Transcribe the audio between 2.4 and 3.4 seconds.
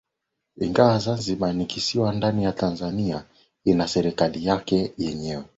ya Tanzania